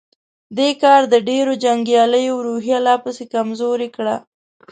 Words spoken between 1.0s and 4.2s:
د ډېرو جنګياليو روحيه لا پسې کمزورې کړه.